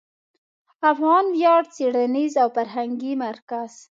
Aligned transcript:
افغان 0.91 1.25
ویاړ 1.35 1.61
څېړنیز 1.75 2.33
او 2.43 2.47
فرهنګي 2.55 3.13
مرکز 3.25 3.71